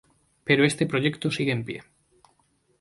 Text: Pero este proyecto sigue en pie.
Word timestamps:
Pero 0.47 0.65
este 0.65 0.87
proyecto 0.87 1.29
sigue 1.29 1.51
en 1.51 1.63
pie. 1.63 1.79